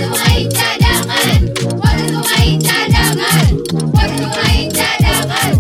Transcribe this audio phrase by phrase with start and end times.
[0.09, 1.41] main cadangan,
[1.77, 3.49] waktu main cadangan,
[3.93, 5.53] waktu main cadangan.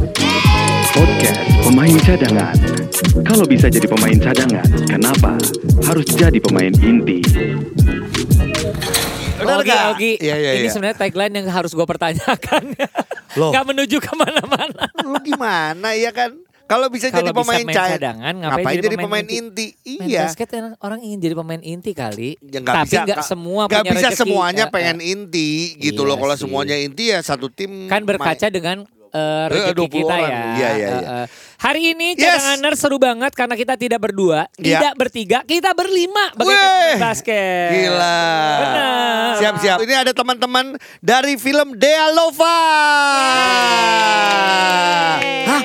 [0.96, 2.56] Podcast Pemain Cadangan.
[3.20, 5.36] Kalau bisa jadi pemain cadangan, kenapa
[5.84, 7.20] harus jadi pemain inti?
[9.36, 9.76] Benar Ogi?
[9.92, 10.12] Ogi.
[10.24, 10.72] Iya, iya, Ini iya.
[10.72, 12.64] sebenarnya tagline yang harus gue pertanyakan.
[13.36, 13.52] Loh.
[13.52, 14.88] Gak menuju ke mana-mana.
[15.04, 16.32] Lu gimana ya kan?
[16.70, 19.66] Kalau bisa jadi Kalau bisa pemain main ca- cadangan, ngapain jadi jadi pemain pemain inti?
[19.74, 19.98] inti?
[19.98, 20.20] Main Iya.
[20.24, 20.48] basket
[20.78, 22.30] orang ingin jadi pemain inti kali.
[22.40, 24.20] Ya, nggak Tapi bisa, nggak semua Nggak punya bisa rezeki.
[24.22, 25.10] semuanya Eh, pengen eh.
[25.10, 26.16] inti gitu Iya loh.
[26.16, 26.40] Kalau sih.
[26.40, 27.84] semuanya inti ya satu tim.
[27.84, 30.22] Kan berkaca dengan eh, rezeki 20 kita orang.
[30.22, 30.38] ya.
[30.54, 31.10] Iya, iya, Eh, iya.
[31.16, 31.26] eh.
[31.58, 32.22] Hari ini Yes.
[32.38, 34.78] cadanganer seru banget karena kita tidak berdua, Iya.
[34.78, 37.68] tidak bertiga, kita berlima bagaikan basket.
[37.74, 38.22] Gila.
[38.56, 39.34] Benar.
[39.36, 39.78] Siap-siap.
[39.80, 40.66] Ini ada teman-teman
[41.00, 42.58] dari film Dea Lova.
[45.44, 45.60] Hah?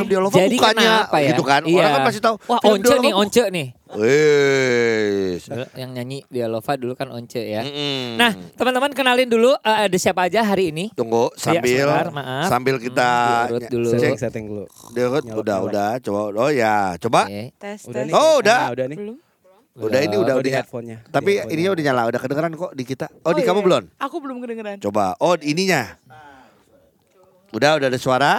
[0.00, 1.28] Film Dea Lova Jadi bukannya kenapa ya?
[1.28, 1.60] gitu kan?
[1.62, 1.76] Iya.
[1.76, 2.36] Orang kan pasti tahu.
[2.42, 3.66] Wah, Once nih, Once nih.
[3.90, 5.42] Wes.
[5.74, 7.60] Yang nyanyi dia Lova dulu kan Once ya.
[7.60, 8.14] Mm-mm.
[8.14, 10.88] Nah, teman-teman kenalin dulu eh, ada siapa aja hari ini.
[10.92, 12.46] Tunggu sambil sebentar, maaf.
[12.48, 13.10] sambil kita
[13.50, 13.88] Hmm, dulu.
[13.90, 14.64] cek Setting setting dulu.
[14.90, 15.68] diurut udah nyalok.
[15.68, 17.42] udah coba oh ya coba Oke.
[17.54, 18.06] Tes, Udah tes.
[18.06, 18.14] nih.
[18.14, 18.58] Oh, udah.
[18.58, 18.98] Ah, udah nih.
[18.98, 19.16] Belum.
[19.72, 20.96] udah ini udah Oh, di udah headphone-nya.
[21.06, 21.54] Tapi headphone-nya.
[21.54, 23.66] ininya udah nyala udah kedengeran kok di kita oh, di iya, kamu iya.
[23.66, 24.76] belum Aku belum kedengeran.
[24.78, 25.82] coba oh ininya
[27.50, 28.32] udah udah ada suara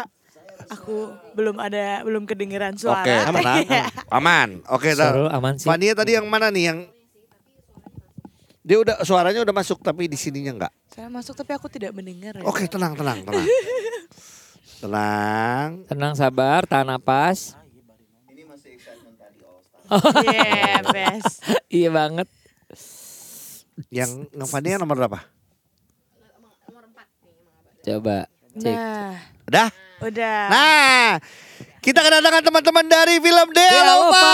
[0.72, 0.96] Aku
[1.34, 3.04] belum ada, belum kedengeran suara.
[3.04, 3.68] oke tenang
[4.18, 5.12] aman oke tar.
[5.12, 5.68] Seru, aman sih.
[5.68, 6.80] Fania tadi yang mana nih yang
[8.62, 12.34] dia udah suaranya udah masuk tapi di sininya enggak Saya masuk tapi aku tidak mendengar
[12.34, 12.44] ya.
[12.44, 13.44] oke tenang tenang tenang
[14.82, 17.54] tenang Tenang sabar, tahan napas.
[20.24, 21.44] Yeah, best.
[21.68, 22.24] iya banget.
[23.92, 25.20] yang yang Fania nomor berapa
[27.82, 28.72] Coba cek.
[28.72, 29.18] Nah,
[29.52, 29.68] udah
[30.02, 30.42] udah.
[30.48, 31.08] Nah,
[31.84, 33.48] kita kedatangan teman-teman dari film.
[33.52, 34.32] Lova.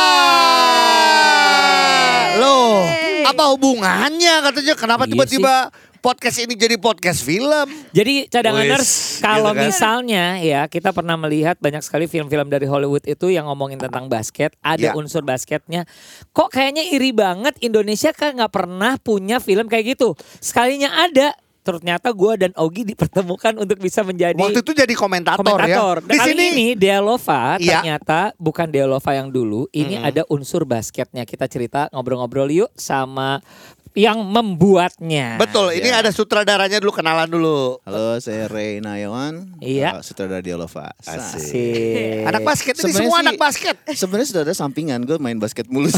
[2.37, 2.85] Loh,
[3.25, 4.73] apa hubungannya katanya?
[4.77, 7.65] Kenapa Iya tiba-tiba podcast ini jadi podcast film?
[7.91, 9.65] Jadi cadanganers kalau gitu kan.
[9.65, 14.53] misalnya ya kita pernah melihat banyak sekali film-film dari Hollywood itu yang ngomongin tentang basket,
[14.61, 14.95] ada Ya.
[14.95, 15.89] unsur basketnya.
[16.31, 20.13] Kok kayaknya iri banget Indonesia kan nggak pernah punya film kayak gitu.
[20.39, 21.33] Sekalinya ada,
[21.67, 25.95] ternyata gua dan Ogi dipertemukan untuk bisa menjadi Waktu itu jadi komentator, komentator.
[25.99, 26.07] ya.
[26.07, 27.83] Di sini ini Dea Lova Iya.
[27.83, 29.67] ternyata bukan Dea Lova yang dulu.
[29.69, 30.07] Ini Mm-mm.
[30.07, 31.21] ada unsur basketnya.
[31.21, 33.43] Kita cerita ngobrol-ngobrol yuk sama
[33.91, 35.35] yang membuatnya.
[35.35, 35.73] betul.
[35.73, 35.99] Ini Ya.
[35.99, 37.81] ada sutradaranya dulu kenalan dulu.
[37.81, 39.57] Halo, saya Ray Nayawan.
[39.57, 39.97] Iya.
[39.97, 40.93] uh, sutradara Dialova.
[40.99, 41.49] Asik.
[41.49, 42.21] Asik.
[42.23, 43.75] Anak basket ini semua sih- anak basket.
[43.89, 45.89] Sebenarnya sudah ada sampingan, gue main basket mulu.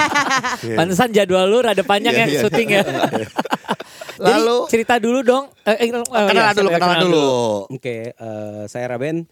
[0.78, 2.40] Pantesan jadwal lu rada panjang Iya, ya iya.
[2.40, 2.82] syuting ya.
[4.18, 5.44] Lalu Jadi cerita dulu dong.
[5.62, 7.28] Eh, eh, eh, kenalan ya, dulu, kenalan dulu.
[7.70, 9.24] Oke, eh, saya Raben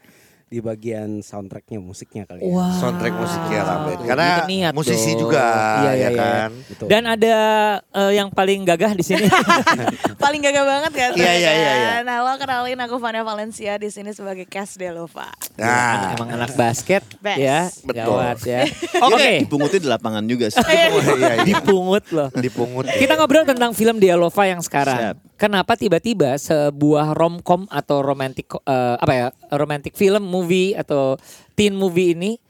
[0.47, 2.55] di bagian soundtracknya musiknya kali ya.
[2.55, 2.71] Wah.
[2.79, 3.61] Soundtrack musiknya.
[3.67, 5.27] Tuh, Karena niat musisi dong.
[5.27, 5.43] juga,
[5.83, 6.11] Iya, iya, ya iya.
[6.15, 6.51] kan.
[6.71, 6.87] Betul.
[6.87, 7.37] Dan ada
[7.83, 9.27] eh, yang paling gagah di sini.
[10.23, 11.11] Paling gagah banget kan?
[11.19, 11.91] Iya, iya, iya, iya.
[11.99, 12.03] kan?
[12.07, 15.35] Halo, kenalin aku Vania Valencia di sini sebagai cast Delova.
[15.59, 17.43] Nah, Emang anak basket Best.
[17.43, 17.67] ya.
[17.83, 18.07] Betul.
[18.07, 18.63] Gawat ya.
[19.07, 19.15] Oke.
[19.19, 19.31] Oke.
[19.43, 20.63] Dipungutin di lapangan juga sih.
[20.63, 21.35] iya, iya.
[21.43, 22.31] Dipungut loh.
[22.39, 22.87] dipungut.
[22.87, 25.11] Kita ngobrol tentang film Dialova yang sekarang.
[25.11, 25.17] Siap.
[25.37, 31.21] Kenapa tiba-tiba sebuah romcom atau romantic eh, apa ya romantic film movie atau
[31.53, 32.41] teen movie ini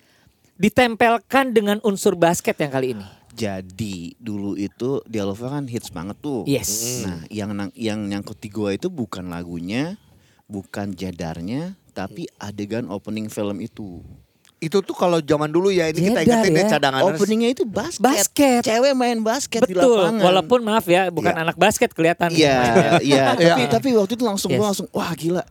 [0.54, 3.06] ditempelkan dengan unsur basket yang kali ini?
[3.36, 6.48] Jadi dulu itu Dialova kan hits banget tuh.
[6.48, 7.04] Yes.
[7.04, 10.00] Nah, yang yang nyangkut di gua itu bukan lagunya,
[10.48, 14.00] bukan jadarnya, tapi adegan opening film itu.
[14.58, 16.68] Itu tuh kalau zaman dulu ya ini kita Jedar ingetin ya ya.
[16.72, 17.00] cadangan.
[17.06, 18.00] Openingnya itu basket.
[18.00, 18.60] Basket.
[18.62, 20.00] Cewek main basket di Betul.
[20.00, 20.22] lapangan.
[20.22, 21.42] Walaupun maaf ya, bukan Iya.
[21.42, 22.32] anak basket kelihatan.
[22.32, 22.56] Iya,
[23.04, 23.24] iya.
[23.30, 23.68] Tapi Iya.
[23.68, 24.56] tapi waktu itu langsung Yes.
[24.56, 25.44] gua langsung wah gila.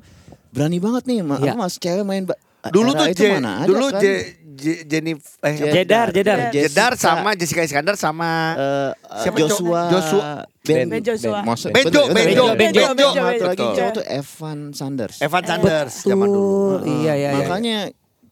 [0.50, 1.54] Berani banget nih ma Iya.
[1.54, 4.02] apa, mas cewek main ba- Dulu tuh itu mana ada dulu kan?
[4.02, 4.14] Je,
[4.56, 5.14] Je, Jenny
[5.44, 6.50] eh Jedar, Jedar.
[6.50, 10.48] Jedar Jessica, sama Jessica Iskandar sama eh, Siapa, Joshua Joshua.
[10.64, 11.44] Ben, Ben Joshua.
[11.44, 12.90] Maksud- Benjo, Benjo, Benjo, bener.
[12.90, 13.76] Benjo, Sama satu lagi Betul.
[13.76, 15.16] cowok tuh Evan Sanders.
[15.20, 16.82] Evan Sanders zaman dulu.
[16.82, 17.30] Iya, iya, iya.
[17.38, 17.78] Makanya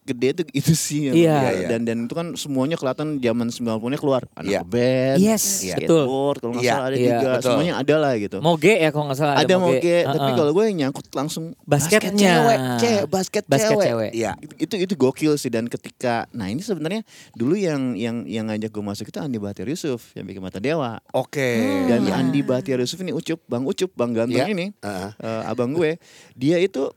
[0.05, 1.31] gede tuh itu sih yang- Iya.
[1.33, 1.67] ya, Iya.
[1.69, 4.61] dan dan itu kan semuanya kelihatan zaman 90-nya keluar anak Iya.
[4.61, 5.75] band Yes, iya.
[5.75, 6.03] betul.
[6.03, 7.43] skateboard kalau nggak Iya, salah ada iya, juga betul.
[7.45, 9.97] semuanya ada lah gitu Moge ya kalau nggak salah ada mau Moge.
[10.01, 10.35] tapi Heeh.
[10.35, 12.03] kalau gue yang nyangkut langsung Basketnya.
[12.03, 13.85] basket cewek, cewek basket, Basket cewek.
[13.85, 14.11] cewek.
[14.13, 14.31] Iya.
[14.37, 17.01] Itu, itu itu gokil sih dan ketika nah ini sebenarnya
[17.31, 20.99] dulu yang yang yang ngajak gue masuk itu Andi Bahtiar Yusuf yang bikin Mata Dewa
[21.11, 21.63] Oke.
[21.87, 24.49] dan Andi Bahtiar Yusuf ini Ucup Bang Ucup Bang Ganteng Iya.
[24.49, 25.09] ini Heeh.
[25.15, 25.95] eh, abang gue
[26.33, 26.91] dia itu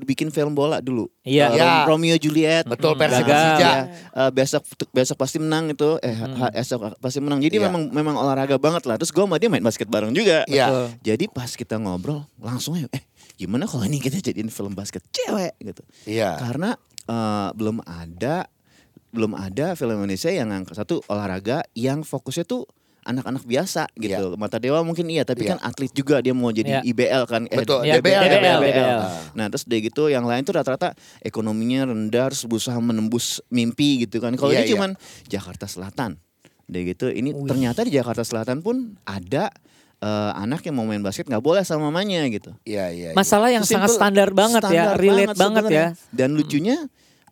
[0.00, 1.50] bikin film bola dulu Iya.
[1.50, 1.64] Iya.
[1.82, 3.02] Rom- Romeo Juliet Betul Gagal.
[3.18, 3.40] Persija.
[3.58, 7.66] Ya, eh, besok besok pasti menang itu eh ha- esok pasti menang jadi Iya.
[7.66, 10.94] memang memang olahraga banget lah terus gue sama dia main basket bareng juga Iya.
[11.00, 13.02] Jadi pas kita ngobrol langsung aja eh
[13.34, 16.38] gimana kalau ini kita jadiin film basket cewek gitu Iya.
[16.38, 18.46] karena eh, belum ada
[19.08, 22.68] belum ada film Indonesia yang ngangkat satu olahraga yang fokusnya tuh
[23.06, 24.34] anak-anak biasa gitu.
[24.34, 25.54] Mata Dewa mungkin iya, tapi Iya.
[25.54, 26.90] kan atlet juga dia mau jadi Iya.
[26.90, 27.42] IBL kan.
[27.46, 28.60] Betul, Ya, DBL, DBL, DBL.
[28.60, 29.00] DBL.
[29.38, 30.92] Nah terus dia gitu yang lain tuh rata-rata
[31.22, 34.34] ekonominya rendah terus berusaha menembus mimpi gitu kan.
[34.34, 34.72] Kalau ini iya.
[34.74, 34.98] cuman
[35.30, 36.18] Jakarta Selatan.
[36.66, 37.06] Dia gitu.
[37.06, 39.54] Ini ternyata di Jakarta Selatan pun ada
[39.96, 42.52] eh, anak yang mau main basket nggak boleh sama mamanya gitu.
[42.68, 43.08] Iya, iya.
[43.10, 43.16] iya.
[43.16, 45.68] Masalah yang Simple, sangat standar banget ya, standar relate banget, ya.
[45.72, 45.86] sebenarnya.
[46.12, 46.76] Dan lucunya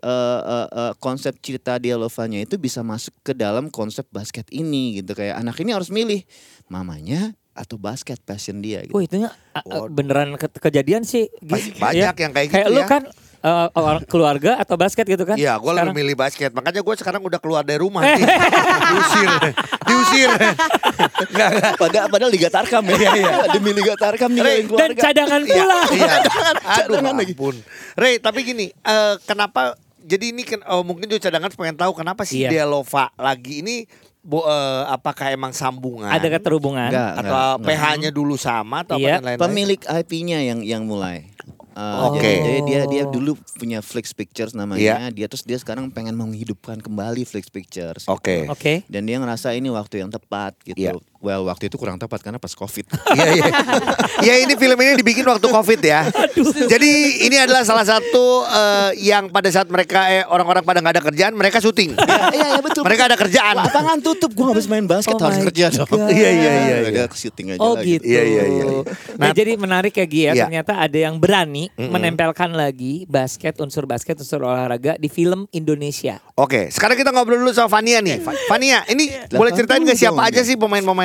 [0.05, 0.11] eh,
[0.45, 5.37] eh, eh, konsep cerita Dialovanya itu bisa masuk ke dalam konsep basket ini gitu kayak
[5.37, 6.21] anak ini harus milih
[6.67, 8.93] mamanya atau basket passion dia gitu.
[8.93, 9.17] Wah itu
[9.89, 11.31] beneran ke- kejadian sih.
[11.39, 12.21] Gi- banyak ya.
[12.21, 12.87] yang kayak Kayak gitu lu ya.
[12.87, 13.03] kan
[13.41, 15.37] eh, orang keluarga atau basket gitu kan?
[15.37, 16.51] Iya, gue lebih milih basket.
[16.51, 18.03] Makanya gue sekarang udah keluar dari rumah
[18.91, 19.31] diusir,
[19.85, 20.31] diusir.
[21.77, 22.99] Padahal padahal Liga Tarkam ya.
[23.55, 25.79] Demi Liga Tarkam nih Ray, Dan cadangan pula.
[25.87, 26.15] Iya, iya.
[26.19, 27.35] Aduh, Cadangan lagi.
[27.35, 27.55] ampun.
[27.95, 29.79] Ray, tapi gini, eh, kenapa?
[30.05, 32.53] Jadi ini kan, oh, mungkin juga cadangan pengen tahu kenapa si Iya.
[32.53, 33.89] Delova lagi ini,
[34.21, 36.13] bo, eh, apakah emang sambungan?
[36.13, 36.93] Ada keterhubungan.
[36.93, 37.13] Enggak.
[37.25, 39.17] atau PH-nya dulu sama atau Iya.
[39.17, 39.45] apa dan lain-lain?
[39.49, 41.33] Pemilik IP-nya yang yang mulai.
[41.75, 42.23] Uh, Oke.
[42.23, 44.79] jadi, jadi dia dia dulu punya Flix Pictures namanya.
[44.79, 45.11] Iya.
[45.11, 48.07] Dia terus dia sekarang pengen menghidupkan kembali Flix Pictures.
[48.07, 48.47] Oke.
[48.47, 48.87] Oke.
[48.87, 50.79] Dan dia ngerasa ini waktu yang tepat gitu.
[50.79, 50.95] Iya.
[51.25, 52.85] Well, waktu itu kurang tepat karena pas Covid.
[53.17, 53.47] Iya iya.
[54.21, 56.05] Ya ini film ini dibikin waktu Covid ya.
[56.67, 56.91] Jadi
[57.25, 61.33] ini adalah salah satu eh, yang pada saat mereka eh, orang-orang pada nggak ada kerjaan,
[61.33, 61.95] mereka syuting.
[61.95, 62.83] Iya, iya betul.
[62.83, 63.55] Mereka ada kerjaan.
[63.57, 65.89] Lapangan tutup, gue gak bisa main basket, Oh harus kerja dong.
[65.95, 67.05] Iya, iya, iya, iya.
[67.07, 68.03] Ke syuting aja Oh gitu.
[68.05, 68.65] Iya, iya, iya.
[68.67, 68.83] Nah,
[69.15, 70.33] Nah, jadi menarik ya Gi ya.
[70.35, 70.45] Iya.
[70.45, 76.19] Ternyata ada yang berani menempelkan lagi basket, unsur basket, unsur olahraga di film Indonesia.
[76.35, 78.19] Oke, sekarang kita ngobrol dulu sama Fania nih.
[78.21, 80.59] Fa- Fania, ini boleh ceritain nggak siapa aja sih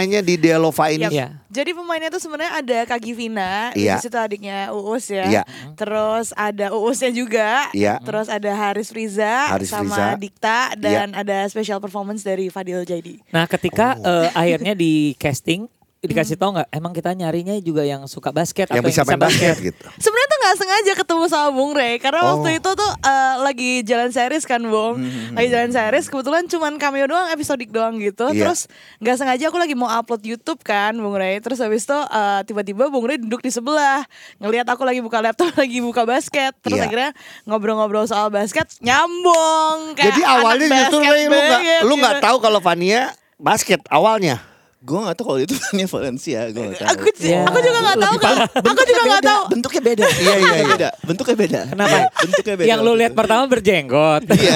[0.09, 1.06] pemain-pemainnya di Delova ini?
[1.06, 1.11] Yap.
[1.13, 1.27] Iya.
[1.50, 3.97] Jadi pemainnya tuh sebenarnya ada Kak Givina, Iya.
[3.97, 5.25] di situ adiknya Uus ya.
[5.25, 5.44] Iya.
[5.73, 7.69] Terus ada Uusnya juga.
[7.71, 7.97] Iya.
[8.01, 10.06] Terus ada Haris Friza Haris sama Friza.
[10.06, 10.17] Iya.
[10.19, 13.21] Dikta dan ada special performance dari Fadil Jaidi.
[13.29, 14.25] Nah, ketika Oh.
[14.25, 15.65] eh, akhirnya di casting
[16.01, 16.68] dikasih tahu nggak?
[16.69, 19.84] Emang kita nyarinya juga yang suka basket Yang atau bisa main basket gitu.
[19.98, 22.28] Sebenarnya tuh nggak sengaja ketemu sama Bung Rey karena Oh.
[22.34, 24.96] waktu itu tuh eh, lagi jalan series kan Bung,
[25.34, 28.28] lagi jalan series kebetulan cuman cameo doang episodik doang gitu.
[28.28, 28.40] Iya.
[28.42, 31.38] Terus nggak sengaja aku lagi mau upload YouTube kan Bung Rey.
[31.38, 34.07] Terus habis itu eh, tiba-tiba Bung Rey duduk di sebelah
[34.38, 36.56] ngelihat aku lagi buka laptop lagi buka basket.
[36.60, 36.86] Terus Iya.
[36.86, 37.12] akhirnya
[37.44, 39.94] ngobrol-ngobrol soal basket nyambung.
[39.94, 42.24] Kayak Jadi awalnya justru basket Ray, lu nggak lu nggak gitu.
[42.24, 44.40] tahu kalau Fania basket awalnya.
[44.80, 46.88] Gue gak tahu kalau itu filmnya Valencia, gue gak tahu.
[46.96, 47.44] Aku, Ya.
[47.44, 48.36] aku juga nggak tahu kan.
[48.64, 49.44] Aku juga nggak tahu.
[49.52, 50.06] Bentuknya beda.
[50.10, 50.66] Iya, iya, iya.
[50.66, 50.90] beda.
[51.04, 51.60] Bentuknya beda.
[51.68, 51.98] Kenapa?
[52.16, 52.68] Bentuknya beda.
[52.72, 54.22] Yang lu lihat pertama berjenggot.
[54.31, 54.56] Iya.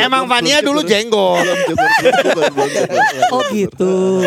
[0.00, 1.42] Emang Fania dulu jenggot.
[3.28, 4.22] oh gitu.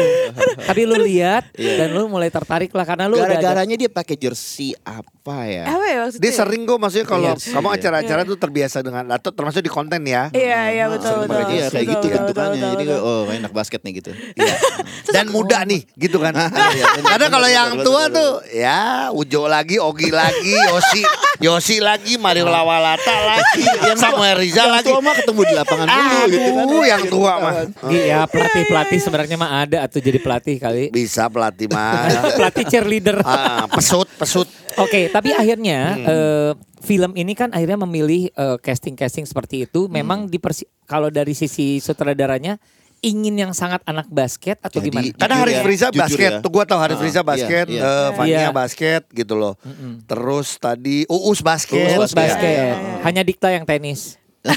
[0.59, 3.15] Tapi lu lihat dan lu mulai tertarik lah karena lu.
[3.15, 5.63] Gara-garanya dia pakai jersey apa ya?
[5.69, 6.23] Apa ya maksudnya?
[6.23, 7.75] Dia sering kok maksudnya kalau Iya, kamu iya.
[7.79, 10.27] acara-acara tuh terbiasa dengan atau termasuk di konten ya.
[10.31, 11.31] Iya iya betul betul.
[11.31, 12.67] pakai- Iya kayak gitu bentukannya.
[12.75, 14.11] Jadi oh kayak anak basket nih gitu.
[15.15, 16.33] Dan muda nih gitu kan.
[17.11, 21.01] Karena kalau yang tua tuh ya Ujo lagi, Ogi lagi, Yosi,
[21.43, 23.63] Yosi lagi, Mario Lawalata lagi,
[23.93, 24.89] yang Samuel Rizal Yang lagi.
[24.89, 26.65] tua mah ketemu di lapangan dulu gitu kan.
[26.83, 27.53] Yang tua mah.
[27.89, 30.83] Iya pelatih-pelatih sebenarnya mah ada atau jadi pelatih kali.
[30.89, 32.33] Bisa pelatih mah.
[32.37, 33.21] pelatih cheerleader.
[33.23, 34.49] Ah, pesut, pesut.
[34.81, 36.51] Oke, tapi akhirnya eh,
[36.81, 39.85] film ini kan akhirnya memilih eh, casting-casting seperti itu.
[39.85, 42.57] Memang dipersi kalau dari sisi sutradaranya
[43.03, 45.11] ingin yang sangat anak basket atau Jadi, gimana?
[45.13, 46.39] Karena Haris ya, Friza basket, ya.
[46.39, 47.81] tuh gua tahu Haris Ah, Friza iya, basket, iya.
[47.83, 48.49] eh, Fania Iya.
[48.49, 49.59] basket gitu loh.
[50.03, 51.93] Terus tadi Uus basket.
[51.93, 52.39] Terus basket.
[52.39, 53.03] basket.
[53.03, 54.15] Hanya Dikta yang tenis.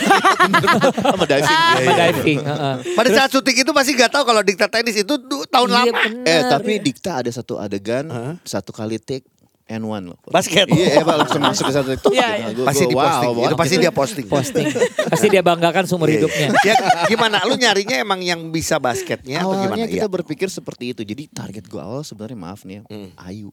[0.98, 1.46] Sama diving.
[1.46, 2.38] Sama diving.
[2.40, 2.74] heeh.
[2.92, 5.14] Pada saat syuting itu pasti gak tahu kalau diktat tenis itu
[5.46, 5.94] tahun Iya, lama.
[5.96, 6.26] bener.
[6.26, 8.06] Eh tapi Dikta ada satu adegan
[8.42, 9.22] satu kali take
[9.66, 10.18] and one loh.
[10.26, 10.66] Basket.
[10.70, 12.08] Iya, Eva langsung masuk ke satu itu.
[12.14, 12.64] Iya, iya.
[12.64, 13.34] Pasti di posting.
[13.36, 14.26] itu pasti dia posting.
[14.26, 14.66] posting.
[15.12, 16.48] Pasti dia banggakan seumur Iya, hidupnya.
[16.62, 16.74] iya.
[16.74, 17.42] Ya, gimana?
[17.46, 19.74] Lu nyarinya emang yang bisa basketnya atau gimana?
[19.74, 20.14] Awalnya kita Iya.
[20.14, 21.02] berpikir seperti itu.
[21.02, 22.82] Jadi target gue awal sebenarnya maaf nih ya,
[23.22, 23.50] Ayu.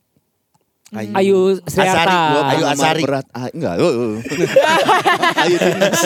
[0.94, 1.90] Ayu Sriata.
[1.98, 3.02] Asari, gua Ayu Asari.
[3.02, 3.26] Berat.
[3.32, 3.74] Ah, enggak.
[3.78, 4.14] oh, oh.
[5.44, 6.00] Ayu Timnas.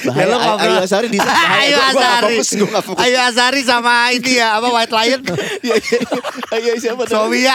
[0.00, 2.26] Bahaya, Ya, Ayu, Ayu Asari di Ayu Gua- gua nggak Asari.
[2.32, 3.00] fokus, gua nggak fokus.
[3.00, 5.20] Ayu Asari sama ini ya, apa White Lion?
[5.60, 5.98] Iya, iya.
[6.52, 7.02] Ayu siapa?
[7.04, 7.54] Sofia.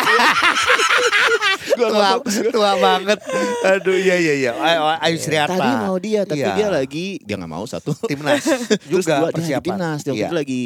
[1.75, 2.35] Gua tua, fokus.
[2.45, 3.19] tua banget.
[3.65, 4.51] Aduh, iya iya iya.
[4.53, 5.55] Ayu, Ayu Sriata.
[5.55, 6.53] Tadi mau dia, tapi Iya.
[6.53, 7.91] dia lagi dia nggak mau satu.
[8.09, 8.43] timnas
[8.85, 9.63] juga dua, dia lagi persiapan.
[9.71, 9.99] timnas.
[10.01, 10.25] Dia Iya.
[10.25, 10.63] itu lagi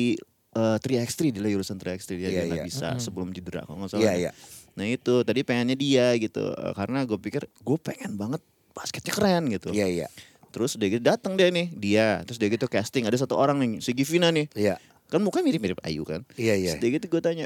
[0.50, 2.66] eh, 3x3 dia urusan 3x3 dia Iya, dia nggak iya.
[2.66, 4.01] bisa sebelum cedera kalau nggak salah.
[4.04, 4.32] Iya iya.
[4.79, 8.39] Nah itu tadi pengennya dia gitu Eh, karena gue pikir gue pengen banget
[8.71, 9.69] basketnya keren gitu.
[9.69, 10.07] Iya iya.
[10.50, 13.69] Terus dia gitu datang deh nih dia terus dia gitu casting ada satu orang nih
[13.79, 14.79] si Givina nih Iya.
[15.05, 16.24] kan mukanya mirip-mirip Ayu kan.
[16.33, 16.71] Iya iya.
[16.74, 17.45] Terus dia gitu gue tanya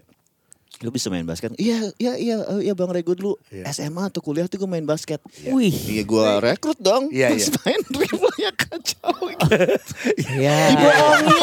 [0.82, 3.70] lu bisa main basket iya iya iya eh, iya bang Rego dulu Iya.
[3.70, 5.70] SMA atau kuliah tuh gue main basket Wih.
[5.70, 7.58] iya gue rekrut dong Iya, terus iya.
[7.62, 9.16] main dribblenya kacau
[10.34, 10.58] Ya.
[10.70, 11.38] dibohongin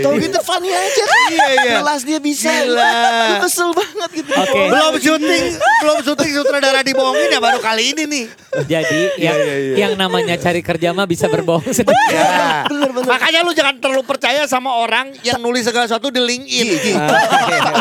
[0.00, 1.72] tau gitu funny aja Iya, iya.
[1.78, 2.90] kelas dia bisa Gila.
[3.26, 4.60] Lu kesel banget gitu Oke.
[4.66, 5.44] Belum syuting,
[5.80, 8.24] belum syuting sutradara dibohongin ya baru kali ini nih.
[8.64, 9.38] Jadi yang,
[9.74, 12.12] yang namanya cari kerja mah bisa berbohong sedikit.
[12.12, 12.64] Ya.
[13.02, 16.94] Makanya lu jangan terlalu percaya sama orang yang nulis segala sesuatu di LinkedIn.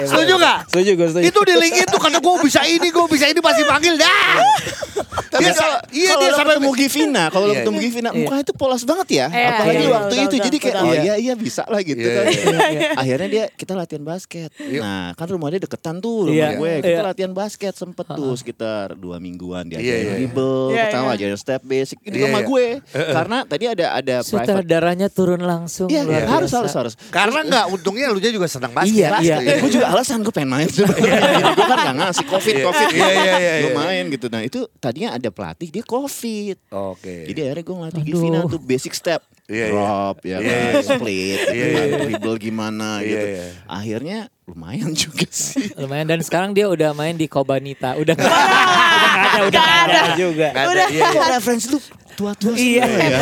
[0.03, 0.57] Setuju gak?
[0.73, 1.23] Setuju gue setuju.
[1.29, 4.41] Itu di LinkedIn tuh karena gue bisa ini, gue bisa ini pasti panggil dah.
[5.33, 8.43] Tapi Dia kalau iya kalau dia sampai ketemu Givina, kalau lo Iya, ketemu Givina, mukanya
[8.45, 9.25] itu polos banget ya.
[9.33, 12.25] Iya, Apalagi iya, waktu itu, jadi kayak oh iya iya bisa lah gitu Iya, kan.
[12.29, 14.49] iya, Akhirnya dia kita latihan basket.
[14.77, 16.71] Nah kan rumahnya deketan tuh rumah Iya, gue.
[16.85, 17.01] Kita iya.
[17.01, 20.13] latihan basket sempet tuh sekitar dua mingguan dia Iya, iya, iya.
[20.21, 21.17] dribble, Iya, pertama iya.
[21.17, 22.49] ajarin step basic di Iya, rumah iya.
[22.53, 22.65] gue.
[22.93, 24.29] Karena tadi ada ada private.
[24.29, 25.89] Sutradaranya turun langsung.
[25.89, 26.93] Iya harus harus harus.
[27.09, 29.01] karena nggak untungnya lu juga senang basket.
[29.01, 29.35] Iya, iya.
[29.41, 31.19] Eh, gue juga alasan gue pengen main sebenarnya.
[31.49, 32.87] gue kan gak ngasih covid covid.
[32.89, 33.77] Iya, iya, iya, Gue iya.
[33.77, 34.25] main gitu.
[34.27, 36.57] Nah itu tadinya ada pelatih dia covid.
[36.69, 37.27] Oke.
[37.27, 38.03] Jadi akhirnya gue ngelatih.
[38.03, 39.21] Givina tuh basic step.
[39.43, 39.67] Iya, iya.
[39.69, 40.81] Drop ya Iya, kan, iya.
[40.81, 41.97] split, gitu Iya, kan, iya.
[41.99, 43.25] dribble gimana Iya, gitu.
[43.27, 43.45] iya.
[43.67, 45.67] Akhirnya lumayan juga sih.
[45.75, 47.95] Lumayan dan sekarang dia udah main di Kobanita.
[47.95, 50.01] Udah udah nggak ada, udah nggak ada.
[50.15, 50.47] juga.
[50.49, 50.87] Nggak ada, Udah.
[50.87, 51.11] iya, iya.
[51.13, 51.79] Kok referensi lu
[52.13, 52.85] tua-tua Iya.
[52.85, 53.19] ya?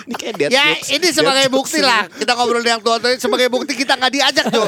[0.00, 0.88] Ini kayak dead Ya jokes.
[0.90, 4.64] ini sebagai bukti lah Kita ngobrol yang tua-tua ini Sebagai bukti kita nggak diajak tuh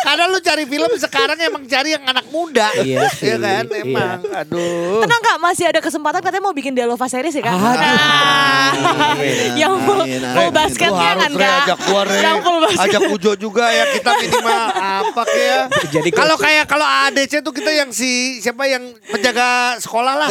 [0.00, 3.28] Karena lu cari film sekarang emang cari yang anak muda Iya sih.
[3.28, 3.82] Iya kan Iya.
[3.82, 7.52] emang Aduh Tenang kak, masih ada kesempatan katanya mau bikin Dialova series ya kak?
[7.52, 7.76] Aduh.
[7.76, 9.16] Nah,
[9.54, 10.50] yang full, full amin.
[10.50, 11.58] basketnya kan kak?
[11.60, 12.80] ajak gua Re Yang full basket.
[12.82, 17.70] Ajak Ujo juga ya Kita minimal apa kayak Jadi Kalau kayak kalau ADC tuh kita
[17.70, 20.28] yang si Siapa yang penjaga sekolah lah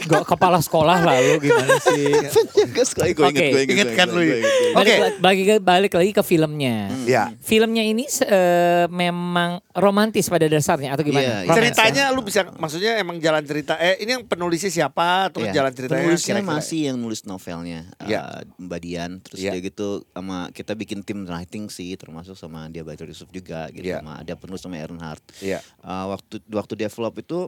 [0.00, 2.04] Gak kepala sekolah lah lu gimana sih.
[2.28, 3.48] Penjaga sekali gue inget, Oke.
[3.48, 3.72] gue inget.
[3.72, 4.20] Inget gue kan inget, lu?
[4.22, 4.52] gue inget.
[4.72, 4.94] Oke.
[5.18, 6.76] Balik, balik, lagi ke filmnya.
[7.04, 11.22] Ya Filmnya ini eh, memang romantis pada dasarnya atau gimana?
[11.22, 11.54] Iya, iya.
[11.54, 15.54] Ceritanya lu bisa Maksudnya emang jalan cerita Eh ini yang penulisnya siapa Terus Iya.
[15.54, 16.52] jalan ceritanya Penulisnya kira-kira.
[16.56, 18.20] masih yang nulis novelnya Iya.
[18.38, 19.50] eh, Mbak Dian Terus Iya.
[19.52, 23.88] dia gitu sama kita bikin tim writing sih Termasuk sama dia Bajar Yusuf juga gitu
[23.88, 24.00] Iya.
[24.00, 25.58] sama ada penulis sama Earnhardt Iya.
[25.62, 27.38] Eh, waktu waktu develop itu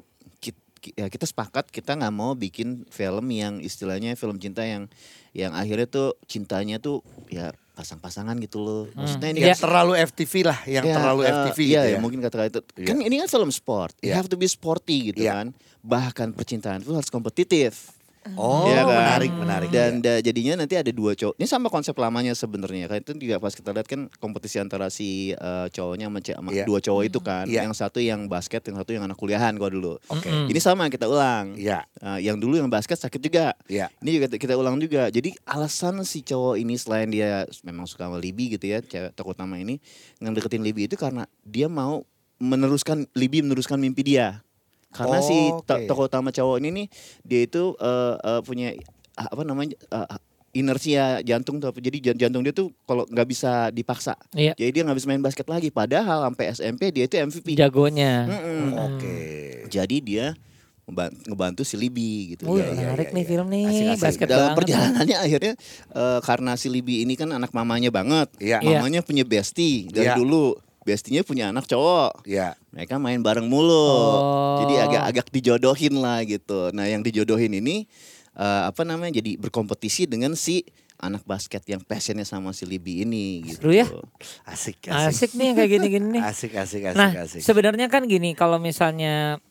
[0.93, 4.93] ya kita sepakat kita nggak mau bikin film yang istilahnya film cinta yang
[5.33, 10.33] yang akhirnya tuh cintanya tuh ya pasang-pasangan gitu loh maksudnya ini Yang kan terlalu FTV
[10.47, 12.61] lah Yang Ya, terlalu eh, FTV iya, gitu ya, ya mungkin kata-kata itu.
[12.79, 12.87] Iya.
[12.87, 13.95] Kan ini kan film sport.
[13.99, 14.15] You Iya.
[14.23, 15.33] have to be sporty gitu Iya.
[15.43, 15.47] kan.
[15.83, 17.94] Bahkan percintaan itu harus kompetitif.
[18.33, 18.97] Oh Iya kan?
[18.97, 21.37] menarik menarik Dan da- jadinya nanti ada dua cowok.
[21.37, 22.89] Ini sama konsep lamanya sebenarnya.
[22.89, 26.65] Kan itu juga pas kita lihat kan kompetisi antara si eh, cowoknya sama, Iya.
[26.65, 27.45] dua cowok itu kan.
[27.45, 27.69] Iya.
[27.69, 30.01] Yang satu yang basket, yang satu yang anak kuliahan gua dulu.
[30.09, 30.29] Oke.
[30.49, 31.53] Ini sama kita ulang.
[31.55, 33.53] Iya Eh, yang dulu yang basket sakit juga.
[33.65, 35.09] Iya Ini juga kita- kita ulang juga.
[35.09, 39.33] Jadi alasan si cowok ini selain dia memang suka sama Libi gitu ya, cewek tokoh
[39.33, 39.77] utama ini
[40.19, 42.05] ngedeketin Libi itu karena dia mau
[42.39, 44.41] meneruskan Libi meneruskan mimpi dia.
[44.95, 45.85] Karena si Oh, to- oke.
[45.85, 46.87] tokoh utama cowok ini nih
[47.21, 48.69] dia itu eh, eh, punya
[49.13, 50.19] ah, apa namanya eh,
[50.55, 51.79] inersia jantung tuh apa.
[51.79, 54.15] Jadi jan- jantung dia tuh kalau nggak bisa dipaksa.
[54.33, 54.55] Iya.
[54.55, 55.69] Jadi dia nggak bisa main basket lagi.
[55.69, 57.53] Padahal sampai SMP dia itu MVP.
[57.53, 58.23] Jagonya.
[58.25, 58.71] Mm-mm.
[58.89, 59.19] Oke
[59.67, 60.27] Jadi dia
[61.25, 62.45] ngebantu si Libi gitu.
[62.47, 63.31] Iya, iya, menarik iya, nih iya.
[63.31, 64.05] film nih, Asik-asik.
[64.05, 64.59] basket dalam banget.
[64.61, 65.55] perjalanannya akhirnya
[65.91, 68.29] eh, karena si Libi ini kan anak mamanya banget.
[68.37, 68.61] Iya.
[68.61, 70.21] Mamanya punya bestie dari Iya.
[70.21, 70.55] dulu.
[70.85, 72.29] Bestinya punya anak cowok.
[72.29, 73.73] Iya Mereka main bareng mulu.
[73.73, 74.61] Oh.
[74.65, 76.71] Jadi agak-agak dijodohin lah gitu.
[76.77, 77.89] Nah, yang dijodohin ini
[78.37, 79.19] eh, apa namanya?
[79.19, 80.63] Jadi berkompetisi dengan si
[81.01, 83.67] anak basket yang passionnya sama si Libi ini gitu.
[83.67, 83.87] Seru ya?
[84.47, 86.23] Asik Asik nih yang kayak gini-gini nih.
[86.23, 89.43] Asik asik asik Nah, asik sebenarnya kan gini, kalau misalnya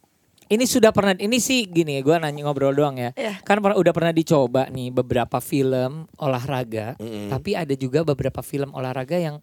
[0.51, 3.11] ini sudah pernah, ini sih gini, gue nanya ngobrol doang ya.
[3.15, 3.39] Iya.
[3.47, 6.99] Kan udah pernah dicoba nih beberapa film olahraga,
[7.31, 9.39] tapi ada juga beberapa film olahraga yang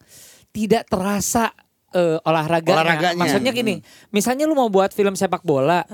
[0.51, 1.55] tidak terasa
[1.95, 2.73] eh, olahraga.
[2.73, 3.19] Olahraganya.
[3.19, 3.83] Maksudnya gini,
[4.15, 5.85] misalnya lu mau buat film sepak bola,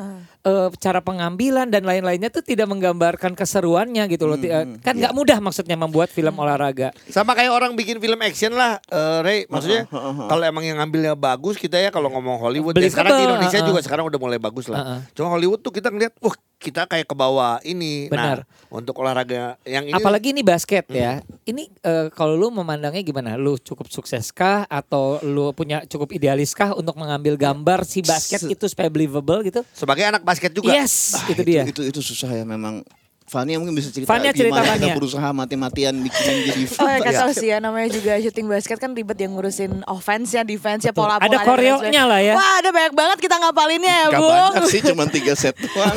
[0.46, 4.38] eh, cara pengambilan dan lain-lainnya tuh tidak menggambarkan keseruannya gitu loh.
[4.38, 6.94] Eh, kan nggak mudah maksudnya membuat film olahraga.
[7.10, 9.40] Sama kayak orang bikin film action lah, eh, Ray.
[9.50, 9.90] Maksudnya
[10.30, 12.78] kalau emang yang ngambilnya bagus kita ya kalau ngomong Hollywood.
[12.78, 13.68] Ya, sekarang di Indonesia uh-uh.
[13.74, 14.78] juga sekarang udah mulai bagus lah.
[14.78, 15.00] Uh-uh.
[15.16, 18.08] Cuma Hollywood tuh kita ngeliat, wah kita kayak ke bawah ini.
[18.08, 18.46] Benar.
[18.46, 19.96] Nah, untuk olahraga yang ini.
[19.96, 21.20] Apalagi ini basket ya.
[21.46, 23.34] Ini eh, kalau lu memandangnya gimana?
[23.36, 28.64] Lu cukup sukseskah atau lu punya cukup idealiskah untuk mengambil gambar si basket Se- itu
[28.68, 29.62] supaya believable gitu?
[29.72, 30.72] sebagai anak basket juga.
[30.72, 31.62] Yes, Ah, itu dia.
[31.64, 32.84] Itu, itu susah ya memang
[33.26, 34.94] Fania mungkin bisa cerita Fania cerita gimana kita Fania.
[34.94, 37.10] berusaha mati-matian bikin jadi Oh ya Iya.
[37.16, 41.26] tau sih ya namanya juga shooting basket kan ribet yang ngurusin offense-nya, defense-nya, pola-pola.
[41.26, 42.32] Ada koreonya lah ya.
[42.32, 44.30] Wah ada banyak banget kita ngapalinnya ya Gak Bung.
[44.30, 45.90] banyak sih cuma tiga set doang.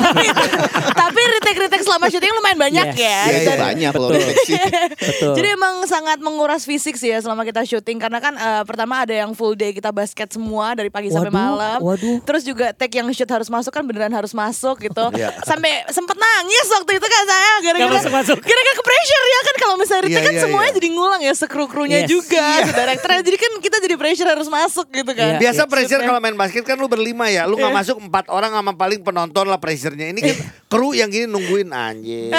[1.00, 2.98] Tapi retake-retake selama syuting lumayan banyak Yes.
[2.98, 3.18] ya.
[3.20, 4.18] Ya, itu Dan- banyak loh Betul.
[4.18, 4.52] refleksi.
[4.96, 5.32] Betul.
[5.36, 9.12] Jadi emang sangat menguras fisik sih ya selama kita syuting karena kan eh, pertama ada
[9.12, 11.78] yang full day kita basket semua dari pagi sampai Waduh, malam.
[11.80, 12.18] waduh.
[12.22, 15.04] Terus juga take yang shoot harus masuk kan beneran harus masuk gitu.
[15.12, 15.30] Iya.
[15.42, 18.36] Sampai sempet nangis waktu itu kan saya gara-gara Nggak masuk-masuk.
[18.40, 20.76] gara-gara ke pressure ya kan kalau misalnya retake Iya, kan iya, semuanya iya.
[20.76, 22.08] jadi ngulang ya sekru-krunya Yes.
[22.08, 23.22] juga ke direkturnya.
[23.22, 25.28] Jadi kan kita jadi pressure harus masuk gitu kan.
[25.30, 25.40] Iya.
[25.40, 26.08] Biasa pressure Shootnya.
[26.08, 29.44] kalau main basket kan lu berlima ya, lu nggak masuk empat orang sama paling penonton
[29.44, 30.08] lah pressure-nya.
[30.08, 30.36] Ini kan
[30.66, 32.30] kru yang gini nungguin anjing.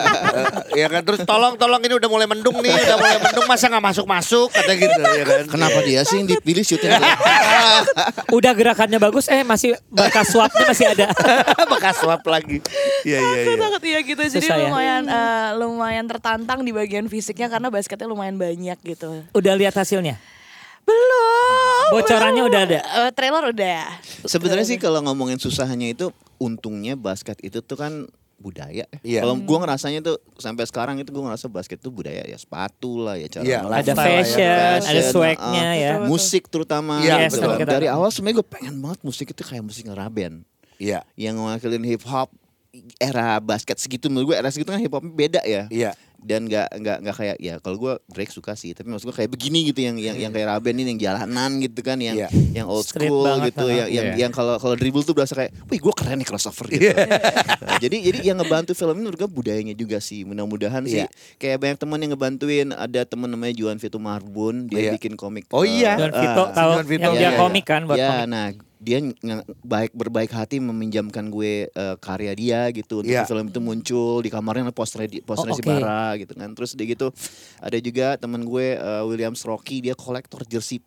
[0.80, 3.84] ya kan terus tolong tolong ini udah mulai mendung nih, udah mulai mendung masa nggak
[3.84, 5.44] masuk masuk kata gitu ya kan.
[5.54, 6.90] Kenapa dia sih yang dipilih syuting?
[8.30, 11.06] Udah gerakannya bagus eh masih bekas swapnya masih ada.
[11.66, 12.62] Bekas swap lagi.
[13.02, 13.60] Iya iya Takut iya.
[13.60, 14.20] takut iya gitu.
[14.20, 14.66] Jadi Susah ya.
[14.66, 19.24] lumayan eh, lumayan tertantang di bagian fisiknya karena basketnya lumayan banyak gitu.
[19.30, 20.16] Udah lihat hasilnya?
[20.84, 21.86] Belum.
[21.92, 22.50] Bocorannya belum.
[22.50, 22.80] udah ada?
[22.80, 23.80] Eh, trailer udah.
[24.24, 27.92] Sebenarnya sih kalau ngomongin susahnya itu untungnya basket itu tuh kan
[28.36, 28.88] budaya.
[28.88, 28.98] ya.
[29.04, 29.20] Iya.
[29.20, 33.20] Kalau gua ngerasanya tuh sampai sekarang itu gua ngerasa basket tuh budaya ya sepatu lah
[33.20, 33.58] ya cara Iya.
[33.60, 35.92] ngelafal Ada lah ya, fashion, ada fashion, swagnya uh, ya.
[36.08, 36.94] Musik terutama.
[37.04, 37.44] Iya, gitu.
[37.44, 37.68] betul.
[37.68, 40.42] Dari awal sebenarnya gue pengen banget musik itu kayak musik ngeraben
[40.80, 41.04] Iya.
[41.14, 42.32] yang mewakilin hip hop
[42.96, 45.66] era basket segitu menurut gue era segitu kan hip hopnya beda ya.
[45.66, 45.92] Iya.
[46.16, 49.30] Dan nggak nggak nggak kayak ya kalau gue Drake suka sih tapi maksud gue kayak
[49.30, 52.28] begini gitu yang yang yang kayak Raben ini yang jalanan gitu kan yang Iya.
[52.54, 54.16] yang old Street school gitu yang yang Iya.
[54.20, 56.92] yang kalau kalau dribble tuh berasa kayak wih gue keren nih crossover gitu.
[57.60, 61.08] Nah, jadi jadi yang ngebantu film ini menurut gue budayanya juga sih mudah-mudahan sih Iya.
[61.36, 64.92] kayak banyak teman yang ngebantuin ada teman namanya Juan Vito Marbun dia Iya.
[64.94, 65.96] bikin komik Oh eh, iya.
[65.96, 67.00] Dan Vito ah, tahu John Vito.
[67.02, 67.40] yang Iya, dia iya.
[67.40, 68.28] komik kan buat ya, komik.
[68.28, 68.46] nah
[68.80, 68.96] dia
[69.60, 73.28] baik berbaik hati meminjamkan gue eh, karya dia gitu untuk Iya.
[73.28, 75.70] film itu muncul di kamarnya ada posternya di posternya Oh, si oke.
[75.70, 77.12] Bara gitu kan terus dia gitu
[77.60, 80.80] ada juga teman gue eh, William Rocky dia kolektor jersey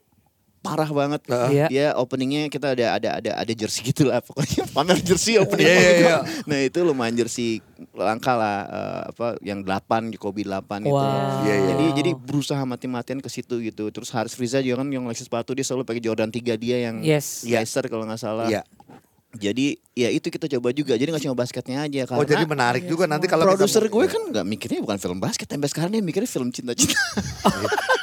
[0.64, 1.66] parah banget Iya.
[1.68, 5.76] dia openingnya kita ada ada ada ada jersey gitu lah pokoknya pamer jersey opening iya,
[5.76, 6.00] komik.
[6.00, 6.18] iya.
[6.50, 7.60] nah itu lumayan jersey
[7.92, 11.44] langka lah eh, apa yang 8 di Kobe 8 gitu Wow.
[11.44, 11.68] Iya, iya.
[11.70, 13.90] jadi jadi berusaha mati-matian ke situ gitu.
[13.90, 17.04] Terus Haris Friza juga kan yang koleksi sepatu dia selalu pakai Jordan 3 dia yang
[17.04, 17.44] Yes.
[17.44, 18.48] Geyser kalau nggak salah.
[18.48, 18.62] Iya.
[19.34, 20.94] Jadi ya itu kita coba juga.
[20.94, 24.22] Jadi nggak cuma basketnya aja karena Oh jadi menarik juga nanti kalau produser gue kan
[24.30, 25.50] nggak mikirnya bukan film basket.
[25.50, 26.98] Sampai sekarang dia mikirnya film cinta-cinta.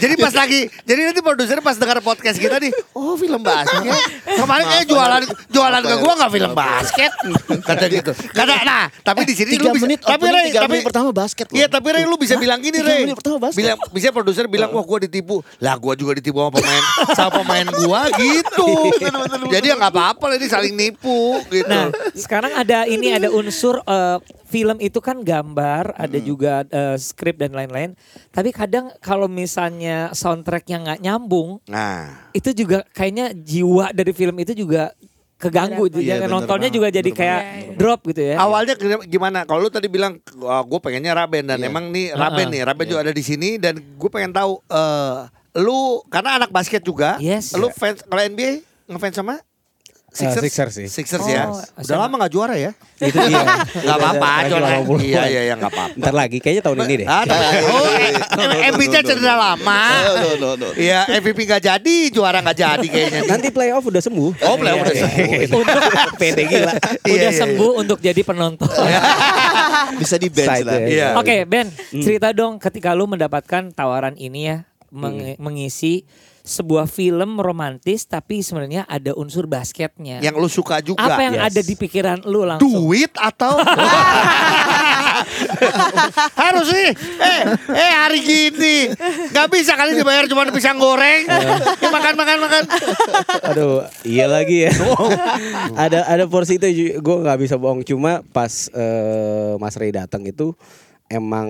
[0.00, 3.80] Jadi pas lagi, jadi nanti produser pas dengar podcast kita nih, oh film basket.
[4.24, 5.22] Kemarin kayak jualan
[5.52, 7.12] jualan ke gua nggak film basket,
[7.60, 8.12] kata gitu.
[8.32, 11.56] Kata nah, tapi di sini lu bisa, menit, tapi Ray, tapi menit pertama basket loh.
[11.60, 13.04] Iya, tapi Ray lu bisa bilang gini Ray.
[13.04, 13.60] menit pertama basket.
[13.60, 15.44] Bilang, bisa produser bilang wah gua ditipu.
[15.60, 18.68] Lah gua juga ditipu sama pemain sama pemain gua gitu.
[19.52, 21.68] jadi ya nggak apa-apa lah ini saling nipu gitu.
[21.68, 27.36] Nah, sekarang ada ini ada unsur eh, film itu kan gambar, ada juga eh, skrip
[27.36, 27.92] dan lain-lain.
[28.30, 34.54] Tapi kadang kalau misalnya soundtracknya nggak nyambung, Nah, itu juga kayaknya jiwa dari film itu
[34.54, 34.90] juga
[35.34, 35.90] keganggu.
[35.90, 37.76] Iya, Jadi bener nontonnya banget, juga jadi bener kayak banget.
[37.76, 38.36] drop gitu ya.
[38.38, 38.74] Awalnya
[39.04, 39.38] gimana?
[39.44, 41.68] Kalau lu tadi bilang gue pengennya Raben dan Iya.
[41.68, 42.54] emang nih Raben Uh-uh.
[42.54, 45.18] nih, Raben juga ada di sini dan gue pengen tahu eh
[45.54, 47.54] lu karena anak basket juga, Yes.
[47.54, 49.38] lu fans kalau NBA ngefans sama
[50.14, 50.42] Sixers?
[50.46, 50.86] Sixers sih.
[50.86, 51.50] Sixers Oh, ya.
[51.74, 52.70] Udah lama gak juara ya?
[53.02, 53.42] Itu dia.
[53.90, 54.66] Gak apa-apa, juara.
[54.86, 55.02] 80.
[55.02, 55.98] Iya iya iya gak apa-apa.
[55.98, 57.06] Ntar lagi kayaknya tahun ini deh.
[57.10, 57.22] Ah,
[57.74, 57.90] oh,
[58.70, 59.82] MVP-nya cedera lama.
[60.78, 63.20] Iya, MVP gak jadi, juara gak jadi kayaknya.
[63.26, 64.30] Nanti playoff udah sembuh.
[64.46, 65.62] Oh, playoff udah Iya, sembuh.
[66.22, 66.44] iya.
[66.54, 66.72] Gila.
[66.72, 67.30] Iya, Udah iya, iya.
[67.34, 68.70] sembuh untuk jadi penonton.
[69.98, 70.78] Bisa di bench lah.
[70.78, 70.86] ya.
[70.86, 71.08] Iya.
[71.18, 74.56] Oke Ben, cerita dong ketika lu mendapatkan tawaran ini ya
[74.94, 76.06] meng- mengisi
[76.40, 80.20] sebuah film romantis tapi sebenarnya ada unsur basketnya.
[80.20, 81.00] Yang lu suka juga.
[81.02, 81.46] Apa yang Yes.
[81.48, 82.68] ada di pikiran lu langsung?
[82.84, 83.56] duit atau
[86.36, 88.76] harus sih eh eh hari gini
[89.30, 91.56] nggak bisa kali dibayar cuma pisang goreng ya,
[91.88, 92.62] makan makan makan
[93.46, 94.72] Aduh, iya lagi ya.
[95.74, 97.82] ada ada porsi itu gue nggak bisa bohong.
[97.82, 100.52] Cuma pas eh, Mas Ray datang itu
[101.14, 101.48] emang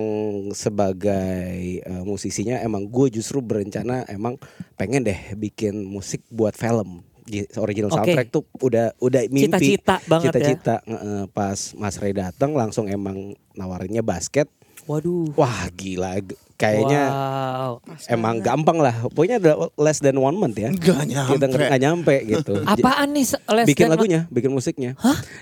[0.53, 1.49] sebagai
[1.79, 4.37] eh, musisinya emang gue justru berencana emang
[4.75, 7.01] pengen deh bikin musik buat film.
[7.25, 7.97] Di original Oke.
[8.05, 9.49] soundtrack tuh udah udah mimpi.
[9.49, 10.31] Cita-cita banget ya.
[10.31, 10.75] Cita-cita.
[10.83, 14.45] Nge-eh, Pas Mas Ray datang langsung emang nawarinnya basket.
[14.85, 15.33] Waduh.
[15.33, 16.21] Wah gila,
[16.55, 17.71] kayaknya Wow.
[18.05, 19.09] emang gampang lah.
[19.09, 20.69] Pokoknya ada less than one month ya.
[20.69, 21.33] Nggak nyampe.
[21.33, 22.53] Kita nggak nyampe gitu.
[22.69, 24.93] Apaan nih se- Les bikin dan- lagunya, bikin musiknya.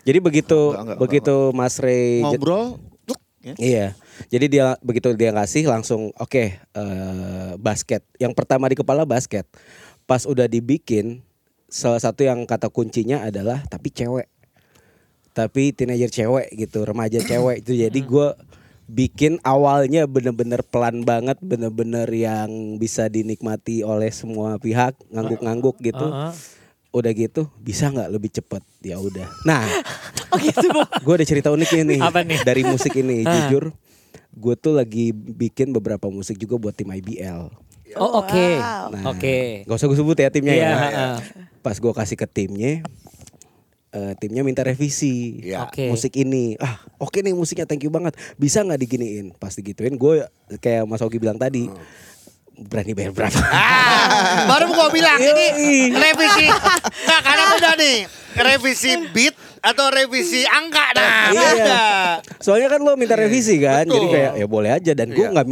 [0.02, 2.80] Jadi begitu Enggak, enggak, begitu Mas Ray Ngobrol,
[3.44, 3.54] ya.
[3.60, 3.88] Iya.
[4.28, 8.02] Jadi dia begitu dia ngasih langsung oke eh, basket.
[8.16, 9.46] Yang pertama di kepala basket.
[10.04, 11.22] Pas udah dibikin
[11.66, 14.30] salah satu yang kata kuncinya adalah tapi cewek.
[15.34, 18.28] tapi teenager cewek gitu remaja cewek itu jadi gue
[18.86, 26.30] bikin awalnya bener-bener pelan banget bener-bener yang bisa dinikmati oleh semua pihak ngangguk-ngangguk gitu Uh-uh.
[26.94, 29.66] udah gitu bisa nggak lebih cepet ya udah nah
[30.30, 30.70] Oh gitu.
[31.02, 32.42] Gue ada cerita unik nih Apa nih?
[32.42, 33.50] dari musik ini Ah.
[33.50, 33.74] jujur
[34.34, 37.54] gue tuh lagi bikin beberapa musik juga buat tim IBL
[37.94, 38.46] Oh oke.
[38.58, 38.90] Wow.
[38.90, 39.62] Nah, Oke.
[39.70, 40.78] Gak usah gue sebut ya timnya Iya, ya.
[40.82, 41.16] heeh.
[41.62, 42.82] Pas gue kasih ke timnya,
[43.94, 45.38] eh, timnya minta revisi.
[45.46, 45.70] Iya.
[45.70, 45.94] Oke.
[45.94, 48.18] Musik ini, ah oke nih musiknya thank you banget.
[48.36, 49.38] Bisa nggak diginiin?
[49.38, 50.26] Pas digituin, gue
[50.58, 51.70] kayak Mas Ogi bilang tadi,
[52.64, 53.40] berani bayar berapa?
[53.40, 55.48] Ah, baru gua bilang ini
[55.92, 56.48] revisi.
[56.48, 57.98] Enggak, karena udah nih.
[58.34, 61.30] Revisi beat atau revisi angka nah.
[61.30, 61.38] Iya.
[61.54, 61.84] beda.
[62.42, 64.10] Soalnya kan lo minta revisi kan, jadi Betul.
[64.12, 64.92] kayak ya boleh aja.
[64.92, 65.32] Dan gue Iya.
[65.32, 65.46] nggak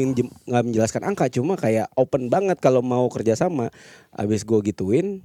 [0.49, 3.69] nggak menjelaskan angka, cuma kayak open banget kalau mau kerjasama.
[4.11, 5.21] Abis gue gituin,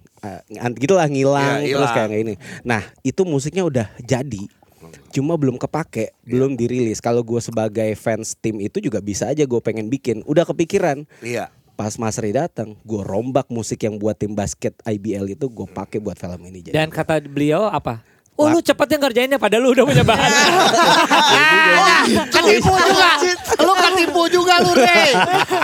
[0.55, 2.35] an- gitulah ngilang, Iya, terus kayak ini.
[2.63, 4.47] Nah itu musiknya udah jadi,
[5.11, 7.01] cuma belum kepake, belum dirilis.
[7.01, 10.21] Kalau gue sebagai fans tim itu juga bisa aja gue pengen bikin.
[10.29, 11.09] Udah kepikiran.
[11.25, 11.49] Iya.
[11.77, 16.01] Pas Mas Ri datang, gue rombak musik yang buat tim basket IBL itu gue pakai
[16.01, 16.65] buat film ini.
[16.65, 16.75] Jadi.
[16.75, 18.01] Dan kata beliau apa?
[18.33, 20.29] Oh lu cepet yang ngerjainnya padahal lu udah punya bahan.
[20.29, 22.05] Ah,
[22.37, 23.11] ketipu juga.
[23.57, 25.13] Lu ketipu juga lu, Rey.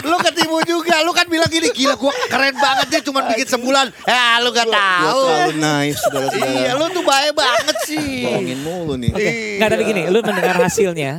[0.05, 1.05] Lu ketipu juga.
[1.05, 3.92] Lu kan bilang gini, gila gua keren banget dia cuma bikin sebulan.
[4.09, 5.20] Ya, lu gak Gua tahu.
[5.20, 6.48] terlalu naif saudara-saudara.
[6.48, 8.25] Iya, lu tuh baik banget sih.
[8.25, 9.11] Bohongin mulu nih.
[9.12, 9.31] Oke.
[9.61, 11.12] Nggak tapi gini, lu mendengar hasilnya,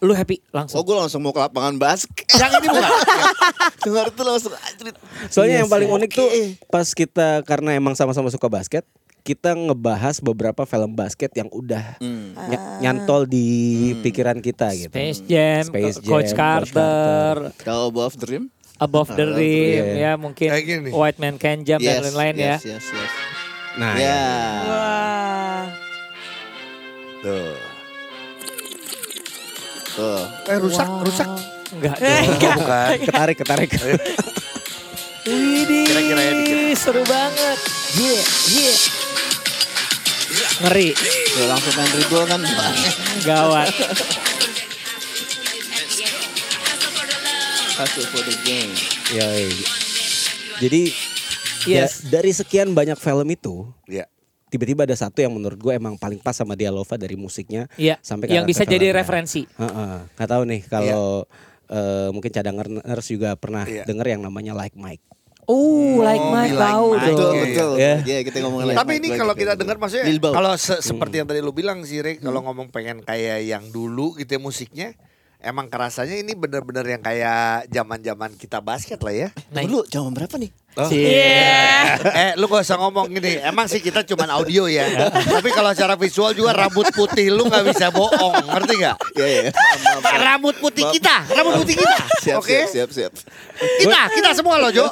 [0.00, 0.78] lu happy Oh langsung.
[0.80, 2.22] gue langsung mau ke lapangan basket.
[2.32, 2.92] Yang ini bukan.
[3.84, 4.94] Dengar itu langsung anjrit.
[5.26, 5.96] Soalnya Iya yang paling sih.
[5.96, 6.28] unik tuh
[6.66, 8.86] pas kita karena emang sama-sama suka basket,
[9.20, 12.30] kita ngebahas beberapa film basket yang udah Hmm.
[12.44, 13.46] ny- nyantol di
[14.00, 14.88] pikiran kita gitu.
[14.88, 18.44] Space Jam, Space Jam, Coach Carter, Tahu above dream?
[18.78, 19.96] Above the Above the Rim, Rim.
[19.98, 20.48] ya mungkin.
[20.88, 22.54] White Man Can Jump dan lain-lain ya.
[22.56, 23.12] yes, Yes, yes.
[23.74, 24.22] Nah, ya.
[24.64, 25.64] Wah.
[27.20, 27.67] Tuh.
[29.98, 30.22] Tuh.
[30.46, 31.26] Eh rusak, rusak.
[31.68, 31.96] Enggak.
[31.98, 32.54] Eh, enggak.
[32.56, 32.88] Bukan.
[33.10, 33.70] ketarik ketarik.
[35.28, 36.78] Widih, Kira-kira ya dikit.
[36.78, 37.58] seru banget.
[37.92, 38.22] Yeah,
[38.54, 38.76] yeah.
[40.58, 42.40] Ngeri, Tuh, langsung main dribble kan.
[43.22, 43.68] gawat.
[47.74, 48.72] Hustle for the game.
[49.12, 49.50] Yoi.
[50.58, 50.82] Jadi
[51.64, 52.02] Yes.
[52.02, 54.06] da- dari sekian banyak film itu, Iya.
[54.48, 58.28] Tiba-tiba ada satu yang menurut gue emang paling pas sama Dialova dari musiknya Iya, sampai
[58.28, 59.44] yang bisa jadi referensi.
[59.46, 59.94] Heeh.
[60.10, 61.28] Nggak tahu nih kalau
[61.66, 63.84] eh, mungkin cadangers juga pernah Iya.
[63.84, 65.04] denger yang namanya Like Mike.
[65.44, 67.00] Oh, like Oh, Mike Like tahu Mike.
[67.00, 67.08] dong.
[67.08, 67.70] Betul, Iya, betul.
[67.76, 67.94] iya.
[68.02, 68.78] Iya, kita ngomongin lagi.
[68.78, 70.32] Tapi ini kalau kita dengar maksudnya Bilbao.
[70.32, 74.12] kalau se- seperti yang tadi lu bilang sih Rick, kalau ngomong pengen kayak yang dulu
[74.14, 74.88] gitu ya musiknya
[75.38, 79.28] Emang kerasanya ini bener-bener yang kayak zaman-zaman kita basket lah ya.
[79.54, 80.50] Nah, Dulu zaman berapa nih?
[80.86, 81.98] Cie.
[82.14, 83.40] eh lu gak usah ngomong gini.
[83.40, 84.86] Emang sih kita cuman audio ya.
[85.10, 88.46] Tapi kalau secara visual juga rambut putih lu gak bisa bohong.
[88.46, 88.96] Ngerti gak?
[89.14, 89.42] Iya, iya.
[90.14, 91.26] Rambut putih kita.
[91.26, 91.96] Rambut putih kita.
[92.20, 92.66] Siap, Oke?
[92.66, 93.12] siap, siap, siap.
[93.58, 94.86] Kita, kita semua loh Jo.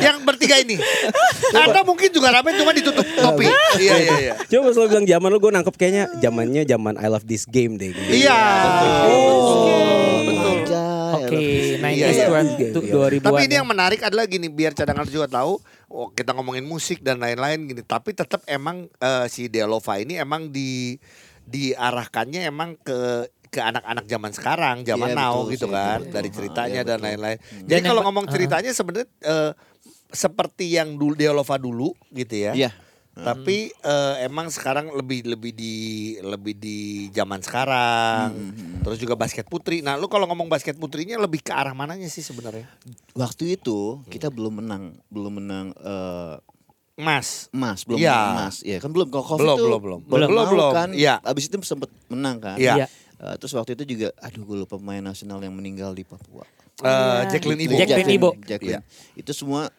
[0.00, 0.80] Yang bertiga ini.
[1.52, 3.46] Anda mungkin juga rambut cuma ditutup topi.
[3.76, 4.34] Iya, iya, iya.
[4.44, 7.76] Coba pas lo bilang zaman lu gue nangkep kayaknya zamannya zaman I love this game
[7.76, 7.90] deh.
[7.90, 8.26] gitu.
[8.26, 8.38] Iya
[9.04, 10.56] Oh, betul.
[11.14, 12.68] Oke, Iya, 90s iya.
[12.74, 13.24] tuh 2000-an.
[13.24, 13.58] Tapi ini ya.
[13.62, 15.58] yang menarik adalah gini, biar cadangan juga tahu,
[15.90, 17.82] oh, kita ngomongin musik dan lain-lain gini.
[17.86, 20.98] Tapi tetap emang eh, si Delova ini emang di
[21.44, 26.14] diarahkannya emang ke ke anak-anak zaman sekarang, zaman Iya, now betul gitu sih, kan, betul.
[26.18, 27.38] dari ceritanya iya, dan lain-lain.
[27.38, 29.52] Dan Jadi kalau ngomong ceritanya sebenarnya eh,
[30.10, 32.52] seperti yang dulu Delova dulu gitu ya.
[32.54, 32.70] Iya.
[33.14, 35.74] Tapi eh, emang sekarang lebih lebih di
[36.18, 36.78] lebih di
[37.14, 38.34] zaman sekarang.
[38.82, 39.86] Terus juga basket putri.
[39.86, 42.66] Nah, lu kalau ngomong basket putrinya lebih ke arah mananya sih sebenarnya?
[43.14, 46.34] Waktu itu kita belum menang, belum menang eh,
[46.98, 47.50] Mas.
[47.54, 48.56] emas, belum menang emas.
[48.66, 50.00] Ya kan belum kalau Covid Belum, belum, belum.
[50.10, 50.72] Belum, mau belum.
[50.74, 50.88] kan.
[50.90, 51.22] Iya.
[51.22, 52.58] Abis itu sempat menang kan.
[52.58, 52.82] Iya.
[52.82, 52.86] Iya.
[53.22, 56.42] Eh, terus waktu itu juga aduh gue lupa pemain nasional yang meninggal di Papua.
[56.82, 57.78] Eh, Jacqueline Ibo.
[57.78, 58.30] Jacqueline Ibo.
[58.42, 58.82] Jacqueline.
[58.82, 59.14] Iya.
[59.14, 59.70] Itu semua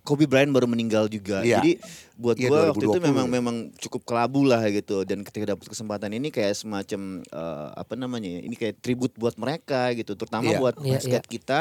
[0.00, 1.40] Kobe Bryant baru meninggal juga.
[1.40, 1.58] Iya.
[1.58, 1.76] Jadi
[2.14, 3.08] buat Iya, gua waktu itu 2020.
[3.08, 7.94] memang memang cukup kelabu lah gitu dan ketika dapat kesempatan ini kayak semacam eh, apa
[7.94, 8.40] namanya ya?
[8.42, 10.58] Ini kayak tribut buat mereka gitu, terutama Iya.
[10.58, 11.60] buat Iya, basket kita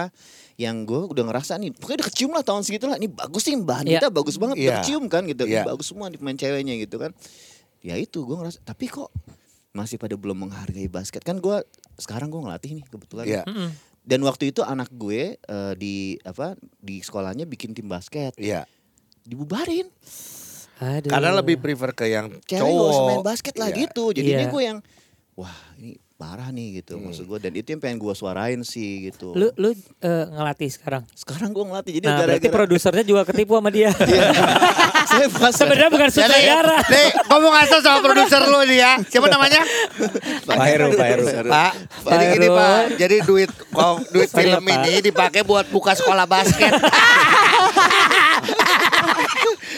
[0.56, 3.56] yang gue udah ngerasa nih pokoknya udah kecium lah tahun segitu lah ini bagus nih
[3.58, 3.92] bahan Iya.
[3.98, 4.76] kita bagus banget udah Iya.
[4.82, 5.64] kecium kan gitu Ini Iya.
[5.66, 7.12] bagus semua nih pemain ceweknya gitu kan
[7.80, 9.08] ya itu gue ngerasa tapi kok
[9.72, 11.64] masih pada belum menghargai basket kan gue
[11.96, 13.44] sekarang gue ngelatih nih kebetulan Iya.
[13.46, 13.70] Mm-mm.
[14.10, 18.66] Dan waktu itu anak gue eh, di apa di sekolahnya bikin tim basket Iya.
[19.22, 19.86] dibubarin
[20.80, 21.12] Aduh.
[21.12, 23.28] Karena lebih prefer ke yang cewek gak usah main cowok.
[23.28, 23.78] basket lah Iya.
[23.84, 24.50] gitu jadinya Iya.
[24.50, 24.80] gue yang
[25.36, 29.32] wah ini parah nih gitu maksud gue dan itu yang pengen gue suarain sih gitu.
[29.32, 29.72] Lu lu
[30.04, 31.08] eh, ngelatih sekarang.
[31.16, 33.96] Sekarang gue ngelatih jadi Nah, berarti gara-gara produsernya juga ketipu sama dia.
[35.10, 36.78] saya pas Sebenarnya bukan sutradara.
[36.92, 38.92] Nih, ngomong asal sama produser lu nih ya.
[39.08, 39.64] Siapa namanya?
[40.44, 41.24] Pak Heru, Pak Heru.
[41.48, 41.72] Pak,
[42.04, 42.60] jadi gini Heru.
[42.60, 46.76] Pak, jadi duit kok duit film ini dipakai buat buka sekolah basket.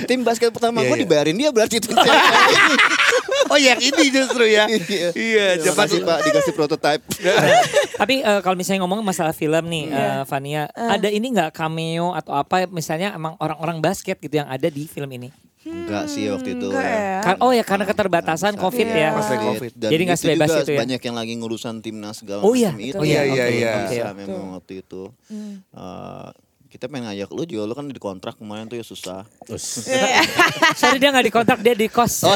[0.10, 1.04] tim basket pertama Iya, gue iya.
[1.06, 1.94] dibayarin dia berarti itu.
[3.52, 4.66] oh yang ini justru ya.
[5.12, 7.04] Iya, Terima coba kasih Pak dikasih prototype.
[8.02, 12.34] Tapi eh, kalau misalnya ngomong masalah film nih, eh, Fania, ada ini nggak cameo atau
[12.34, 12.66] apa?
[12.66, 15.30] Misalnya emang orang-orang basket gitu yang ada di film ini?
[15.62, 16.74] Enggak sih waktu itu.
[16.74, 17.38] Enggak ya.
[17.38, 18.98] Oh ya karena keterbatasan COVID Iya.
[18.98, 19.10] ya.
[19.14, 19.72] Lagi COVID.
[19.78, 20.80] Dan Jadi nggak itu sebebas juga itu ya?
[20.82, 22.98] Banyak yang lagi ngurusan timnas segala Oh iya, macam itu.
[22.98, 23.06] betul.
[23.06, 23.46] Iya, iya,
[23.94, 24.06] iya.
[24.10, 25.14] Memang waktu itu.
[25.30, 26.30] Eh,
[26.72, 29.28] kita pengen ngajak lu juga lu kan di kontrak kemarin tuh ya susah.
[30.80, 32.24] Sorry dia nggak dikontrak dia di kos.
[32.24, 32.32] Oh,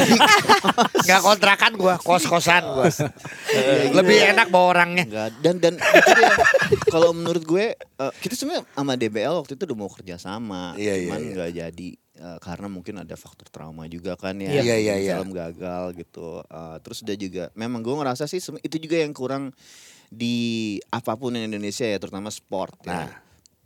[1.07, 2.91] Nggak kontrakan gua, kos-kosan gua.
[3.95, 5.07] Lebih enak bawa orangnya.
[5.07, 5.29] Enggak.
[5.39, 5.73] Dan dan.
[6.91, 10.93] Kalau menurut gue eh, kita sebenarnya sama DBL waktu itu udah mau kerja sama, Iya,
[10.95, 11.31] iya, cuman iya.
[11.31, 14.51] nggak jadi eh, karena mungkin ada faktor trauma juga kan ya.
[14.59, 15.13] Iya, iya, iya.
[15.15, 16.43] Film gagal gitu.
[16.43, 19.55] Eh, terus udah juga memang gue ngerasa sih itu juga yang kurang
[20.11, 23.07] di apa pun yang Indonesia ya, terutama sport Nah.
[23.07, 23.24] ya.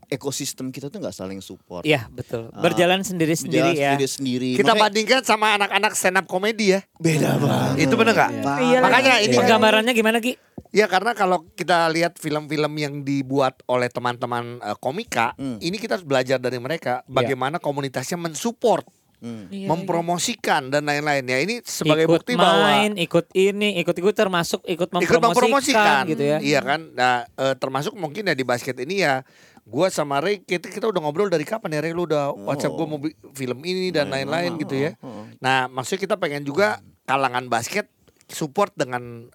[0.09, 1.85] Ekosistem kita tuh nggak saling support.
[1.85, 2.49] Iya betul.
[2.51, 3.93] Berjalan sendiri-sendiri ya.
[3.93, 4.57] Sendiri-sendiri.
[4.57, 6.81] Kita Makanya- bandingkan sama anak-anak stand up komedi ya.
[6.97, 7.85] beda banget.
[7.85, 8.31] Itu bener nggak?
[8.59, 10.33] Iya, Makanya ini Penggambarannya gimana Ki?
[10.69, 15.57] Ya karena kalau kita lihat film-film yang dibuat oleh teman-teman eh, komika, Hmm.
[15.57, 18.85] ini kita harus belajar dari mereka bagaimana komunitasnya mensupport,
[19.19, 19.51] Hmm.
[19.51, 21.27] Iya, mempromosikan dan lain-lain.
[21.27, 26.01] Ya ini sebagai ikut bukti bahwa main, ikut ini, ikut-ikut termasuk ikut mempromosikan, ikut mempromosikan
[26.07, 26.37] gitu ya.
[26.39, 26.79] Iya kan?
[26.95, 29.27] Nah, eh, termasuk mungkin ya di basket ini ya
[29.69, 31.93] gua sama Ray kita, kita udah ngobrol dari kapan ya Ray?
[31.93, 34.91] Lu udah WhatsApp gua mau bi- film ini dan lain-lain gitu ya.
[35.37, 37.85] Nah, maksudnya kita pengen juga kalangan basket
[38.29, 39.25] support dengan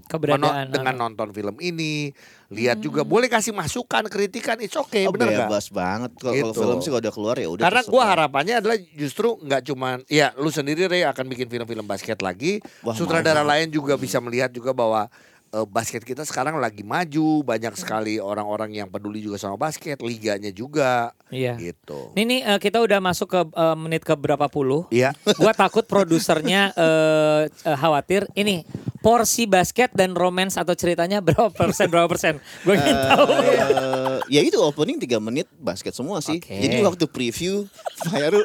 [0.00, 2.08] Keberadaan, meno- dengan nonton film ini,
[2.48, 5.44] lihat juga boleh kasih masukan, kritikan, it's okay, Oh, bener nggak?
[5.44, 6.10] bebas banget.
[6.16, 6.60] Kalau kalau Gitu.
[6.64, 10.32] film sih kalau udah keluar ya udah Karena gua harapannya adalah justru nggak cuman ya
[10.36, 14.48] lu sendiri Ray akan bikin film-film basket lagi, Wah, sutradara mau lain juga bisa melihat
[14.48, 15.12] juga bahwa
[15.50, 20.50] eh, basket kita sekarang lagi maju, banyak sekali orang-orang yang peduli juga sama basket, liganya
[20.50, 21.54] juga Iya.
[21.58, 22.10] gitu.
[22.14, 24.86] Ini nih eh, kita udah masuk ke eh, menit ke berapa puluh.
[24.90, 25.14] Iya.
[25.40, 28.26] Gua takut produsernya eh, eh, khawatir.
[28.34, 28.62] Ini
[29.00, 32.36] porsi basket dan romance atau ceritanya berapa persen berapa persen?
[32.62, 33.26] Gue ingin tahu.
[33.32, 36.36] Eh, ya itu opening 3 menit basket semua sih.
[36.36, 36.52] Oke.
[36.52, 37.64] Jadi waktu preview
[38.12, 38.44] Fairu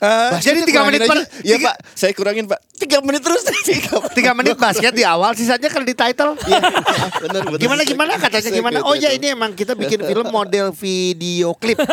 [0.00, 2.58] Eh, jadi tiga menit per Iya pak, saya kurangin pak.
[2.74, 3.46] Tiga menit terus.
[4.18, 6.34] Tiga, menit basket di awal, sisanya kan di title.
[6.44, 6.60] Iya,
[7.22, 7.60] benar, benar.
[7.62, 8.78] Gimana gimana katanya gimana?
[8.82, 11.78] Oh ya ini emang kita bikin film model video klip.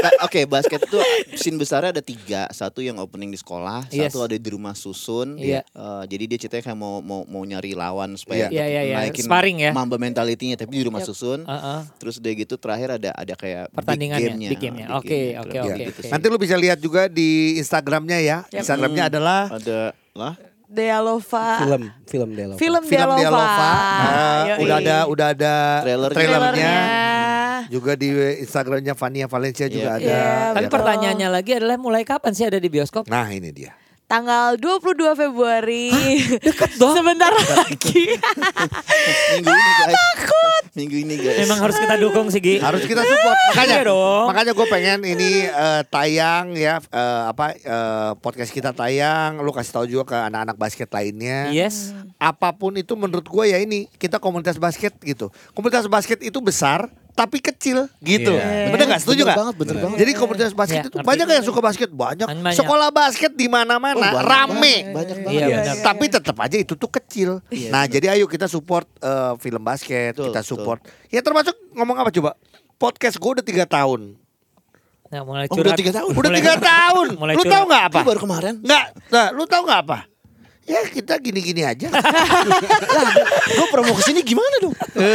[0.00, 0.96] Nah, Oke, basket itu
[1.36, 2.48] scene besarnya ada tiga.
[2.50, 4.08] Satu yang opening di sekolah, Yes.
[4.08, 5.36] satu ada di rumah susun.
[5.36, 5.60] Iya.
[5.60, 8.96] Eh, jadi dia ceritanya kayak mau mau mau nyari lawan supaya Iya, iya, iya.
[8.96, 9.70] naikin Sparring ya.
[9.76, 11.44] mamba mentalitinya, tapi di rumah susun.
[11.44, 11.80] Heeh.
[12.00, 14.86] Terus udah gitu terakhir ada ada kayak Pertandingannya, game-nya.
[14.96, 16.00] Oke, oke, oke, gitu.
[16.08, 18.38] Nanti lu bisa lihat juga di Instagramnya ya.
[18.48, 19.10] Instagramnya Hmm.
[19.12, 19.80] adalah ada
[20.12, 20.34] lah
[20.64, 21.46] Dealova.
[21.58, 22.56] Film, film Delova.
[22.56, 23.18] Film, film Dealova.
[23.18, 23.72] Dialova.
[23.98, 24.58] Nah, Yoi.
[24.62, 26.14] udah ada udah ada Trailernya.
[26.14, 26.70] trailernya.
[26.70, 27.68] Trailernya.
[27.68, 28.08] Juga di
[28.40, 29.98] Instagramnya Fania Valencia juga Iya.
[29.98, 30.06] ada.
[30.06, 30.72] Iya, Tapi Ya.
[30.72, 33.04] pertanyaannya lagi adalah mulai kapan sih ada di bioskop?
[33.04, 33.74] Nah ini dia.
[34.06, 35.90] Tanggal 22 Februari.
[36.40, 36.94] Deket dong.
[36.96, 38.18] Sebentar lagi.
[39.46, 39.90] Guys.
[39.90, 40.59] Takut.
[40.70, 41.42] Minggu ini guys.
[41.42, 42.56] Memang harus kita dukung sih Gi.
[42.62, 43.38] Harus kita support.
[43.50, 44.24] Makanya Iya dong.
[44.30, 49.42] makanya gue pengen ini eh, tayang ya eh, apa eh, podcast kita tayang.
[49.42, 51.50] Lu kasih tahu juga ke anak-anak basket lainnya.
[51.50, 51.90] Yes.
[52.22, 55.34] Apa pun itu menurut gue ya ini kita komunitas basket gitu.
[55.52, 58.32] Komunitas basket itu besar tapi kecil gitu.
[58.32, 58.70] Iya.
[58.70, 59.00] Bener nggak?
[59.00, 59.38] Setuju Bener nggak?
[59.38, 59.96] banget, bener banget.
[59.98, 62.26] Jadi komunitas basket Iya, itu banyak yang suka basket banyak.
[62.26, 62.56] Banyak.
[62.56, 64.56] Sekolah basket di mana-mana Oh, banyak rame.
[64.56, 65.40] banget, Banyak banget.
[65.42, 65.64] Benar.
[65.64, 65.74] iya.
[65.78, 67.30] Tapi tetap aja itu tuh kecil.
[67.68, 70.50] nah, jadi ayo kita support eh, film basket, Betul, kita betul.
[70.56, 70.80] support.
[71.08, 72.34] Ya termasuk ngomong apa coba?
[72.74, 74.16] Podcast gue udah tiga tahun.
[75.10, 76.10] Nah, mulai Oh, udah tiga tahun?
[76.14, 77.06] Udah tiga tahun.
[77.18, 77.98] Mulai lu tahu nggak apa?
[77.98, 78.54] Ini baru kemarin.
[78.62, 78.84] Nggak.
[79.10, 79.98] Nah, lu tahu nggak apa?
[80.70, 81.90] Ya kita gini-gini aja.
[83.58, 84.70] Gue promo ke sini gimana dong?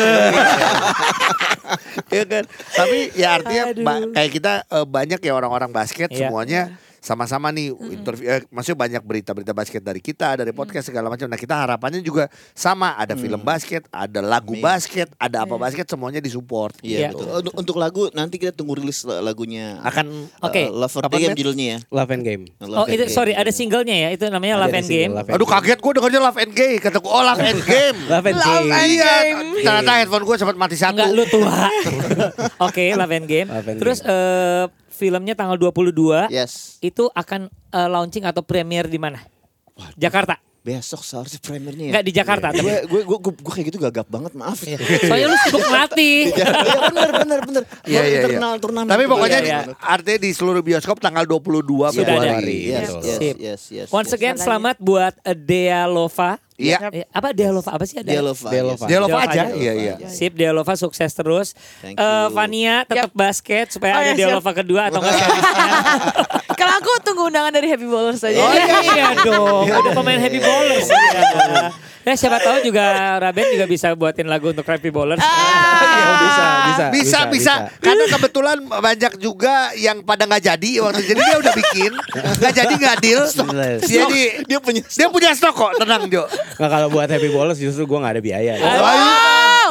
[2.12, 2.44] ya kan?
[2.76, 6.28] Tapi ya artinya ba- kayak kita eh, banyak ya orang-orang basket Iya.
[6.28, 6.62] semuanya
[7.06, 11.30] sama-sama nih interview eh, maksudnya banyak berita-berita basket dari kita, dari podcast segala macam.
[11.30, 14.66] Nah, kita harapannya juga sama, ada film basket, ada lagu Amin.
[14.66, 16.98] basket, ada apa basket semuanya disupport Iya.
[16.98, 17.22] Iya gitu.
[17.22, 17.38] betul.
[17.38, 19.78] Untuk, untuk lagu nanti kita tunggu rilis lagunya.
[19.86, 20.66] Akan Oke.
[20.66, 21.78] Eh, Love for Kapan, the Game judulnya ya.
[21.88, 22.44] Love and Game.
[22.58, 23.14] Love Oh and itu Game.
[23.14, 25.12] sorry ada singlenya ya itu namanya Love Ada and Game.
[25.14, 25.56] Love and Aduh Game.
[25.62, 28.50] kaget gue dengernya Love and Gay Kata gue oh Love and Game Love and Love
[28.58, 28.72] Game.
[28.72, 29.40] and Iya Game.
[29.62, 31.70] Ternyata handphone gue sempat mati satu Enggak lu tua.
[32.68, 33.48] Oke Love and Game.
[33.48, 34.64] Love and Terus eh,
[34.96, 36.80] filmnya tanggal 22 Yes.
[36.80, 39.20] itu akan eh, launching atau premier di mana?
[39.94, 40.40] Jakarta.
[40.66, 41.92] besok seharusnya premiernya ya.
[41.94, 42.66] Enggak di Jakarta tapi.
[42.66, 44.66] gue gue gue gue kayak gitu gagap banget maaf.
[44.66, 44.82] Iya.
[44.82, 46.20] Soalnya lu sibuk melatih.
[46.34, 46.46] Iya
[46.90, 47.64] bener bener bener.
[47.86, 48.18] Iya, iya, iya.
[48.18, 48.90] Internal turnamen.
[48.90, 52.18] Tapi pokoknya Iya, di- artinya di seluruh bioskop tanggal 22 Sudah ada.
[52.34, 52.60] Februari.
[52.66, 53.36] Yes, yes, Sip.
[53.38, 53.88] yes, yes.
[53.94, 56.42] Once again selamat buat Dea Lova.
[56.56, 56.78] Iya.
[56.88, 57.68] Eh, apa Dea Lova?
[57.70, 58.08] Apa sih ada?
[58.08, 58.40] Dia love.
[58.40, 58.80] Dia love.
[58.80, 59.44] Dia love Dia love aja.
[59.52, 59.94] Iya, iya.
[60.08, 61.52] Sip Dea Lova sukses terus.
[61.80, 62.32] Thank Eh, you.
[62.32, 64.38] Vania tetap basket supaya Oh, ada ya, Dea siap.
[64.40, 65.20] Lova kedua atau enggak.
[66.60, 68.40] Kalau aku tunggu undangan dari Happy Ballers aja.
[68.40, 70.88] Oh iya, iya dong, udah pemain Happy Ballers.
[70.88, 71.76] Ya.
[72.06, 72.86] Ya siapa tahu juga
[73.18, 75.18] Raben juga bisa buatin lagu untuk Happy Ballers.
[75.18, 75.26] Ah.
[75.26, 81.18] Oh, bisa, bisa, Bisa, bisa, Karena kebetulan banyak juga yang pada nggak jadi waktu jadi
[81.20, 81.92] dia udah bikin,
[82.38, 83.22] nggak jadi nggak deal.
[83.82, 86.30] Jadi Dia punya dia punya stok kok, tenang Jo.
[86.56, 88.54] Nggak kalau buat happy ballers justru gue nggak ada biaya.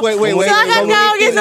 [0.00, 0.48] Wait, wait, wait.
[0.48, 1.40] Silakan kau gitu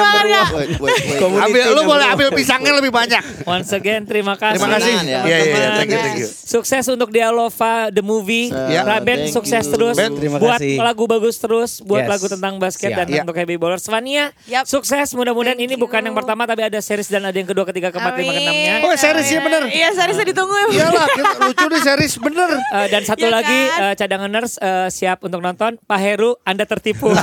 [1.36, 3.22] Ambil, lu boleh ambil pisangnya lebih banyak.
[3.44, 4.58] Once again terima kasih.
[4.58, 4.92] Terima kasih.
[5.02, 5.02] Ya.
[5.02, 5.68] Iya, iya, iya.
[5.74, 6.28] Thank you, thank you.
[6.28, 8.50] Sukses untuk Dialova the movie.
[8.50, 8.84] Ya.
[8.84, 9.72] Raben sukses you.
[9.72, 9.96] terus.
[9.96, 10.78] Ben, terima buat kasih.
[10.78, 12.10] lagu bagus terus, buat Yes.
[12.10, 12.98] lagu tentang basket Siap.
[13.00, 13.22] dan Ya.
[13.22, 13.84] untuk Happy Ballers.
[13.84, 14.30] Vania,
[14.64, 15.08] sukses.
[15.12, 18.32] Mudah-mudahan ini bukan yang pertama tapi ada series dan ada yang kedua, ketiga, keempat, lima,
[18.32, 18.74] keenamnya.
[18.82, 19.62] Oh, series ya, bener.
[19.66, 20.66] Iya seriesnya ditunggu ya.
[20.74, 21.06] Iyalah,
[21.42, 22.50] lucu nih series bener.
[22.54, 23.82] Eh, dan satu Ya lagi kan?
[23.82, 25.76] eh, cadanganers eh, siap untuk nonton.
[25.80, 27.10] Pak Heru, Anda tertipu.